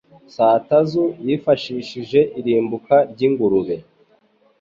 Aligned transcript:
Satazu 0.35 1.03
yifashishije 1.25 2.19
irimbuka 2.39 2.95
ry'ingurube, 3.11 3.75